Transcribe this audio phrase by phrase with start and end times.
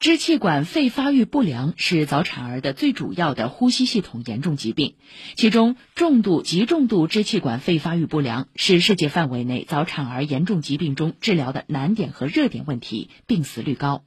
[0.00, 4.94] 支气管肺发育不良是早产儿的最主要的呼吸系统严重疾病，
[5.36, 14.02] 其中重度、极重度支气管肺发育不良是世界范围内早产儿严重疾病中治疗的难点和热点问题，病死率高。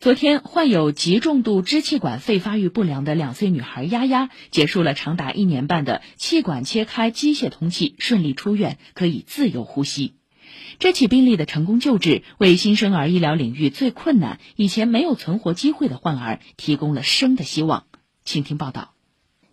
[0.00, 10.14] 昨天，患有极重度支气管肺发育不良的两岁女孩丫丫结束了长达一年半的气管切开机械通气，顺利出院，可以自由呼吸。
[10.78, 17.84] 这起病例的成功救治，为新生儿医疗领域最困难、以前没有存活机会的患儿提供了生的希望。
[18.24, 18.90] 请听报道。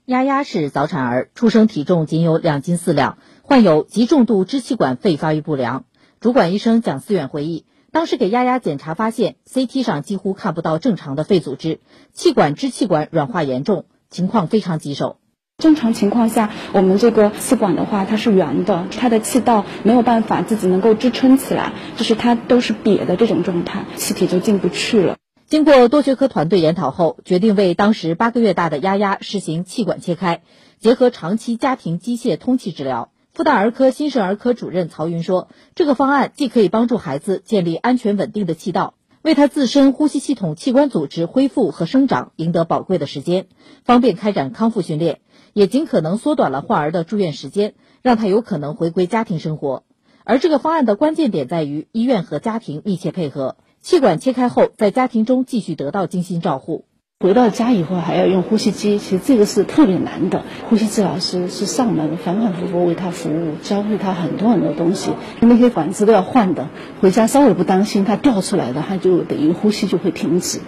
[0.05, 5.85] 丫丫是早产儿，出生体重仅有两斤四两，患有极重度支气管肺发育不良。
[6.19, 11.79] 主管医生蒋思远回忆，当时给丫丫检查发现，CT 上几乎看不到正常的肺组织，
[12.11, 15.20] 气管支气管软化严重，情况非常棘手。
[15.61, 25.17] 正常情况下，我们这个气管的话，它是圆的，它的气道没有办法自己能够支撑起来，就是它都是瘪的这种状态，气体就进不去了。
[25.45, 30.41] 经过多学科团队研讨后，决定为当时八个月大的丫丫实行气管切开，
[30.79, 33.12] 结合长期家庭机械通气治疗。
[33.34, 43.47] 复旦儿科新生儿科主任曹云说：“这个方案既可以帮助孩子建立安全稳定的气道。”为他自身呼吸系统器官组织恢复和生长赢得宝贵的时间，
[43.83, 45.19] 方便开展康复训练，
[45.53, 49.83] 也尽可能缩短了患儿的住院时间，让他有可能回归家庭生活。
[50.23, 56.85] 而这个方案的关键点在于医院和家庭密切配合，气管切开后，在家庭中继续得到精心照护。
[57.21, 60.43] 回到家以后还要用呼吸机，其实这个是特别难的。
[60.67, 66.67] 呼吸治疗师是上门反反复复为他服务，教会他很多很多东西，那些管子都要换的。
[66.99, 70.61] 回家稍微不当心，他掉出来的，他就等于呼吸就会停止。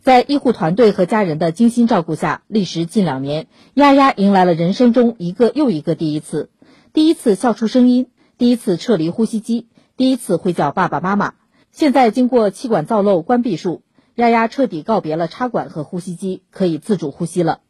[0.00, 6.48] 在医护团队和家人的精心照顾下，历时近两年，丫丫迎来了人生中一个又一个第一次：
[6.94, 8.06] 第一次笑出声音，
[8.38, 9.66] 第一次撤离呼吸机，
[9.98, 11.34] 第一次会叫爸爸妈妈。
[11.70, 13.82] 现在经过气管造瘘关闭术。
[14.20, 17.60] 丫丫彻底告别了插管和呼吸机，可以自主呼吸了。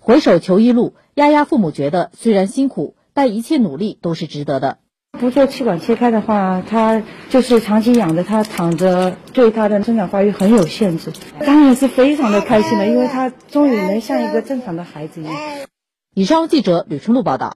[0.00, 4.78] 回首求医路，丫丫父母觉得虽然辛苦，但一切努力都是值得的。
[5.12, 11.12] 不做气管切开的话，他就是长期养着他躺着，对他的生长发育很有限制。
[11.38, 15.32] 当然是非常的开心了，因为他终于能像一个正常的孩子一样。
[16.12, 17.54] 以上记者吕春露报道。